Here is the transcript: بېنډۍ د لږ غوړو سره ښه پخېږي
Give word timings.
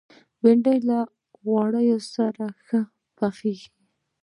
بېنډۍ 0.41 0.77
د 0.81 0.83
لږ 0.89 1.07
غوړو 1.43 1.81
سره 2.13 2.45
ښه 2.65 2.81
پخېږي 3.17 3.69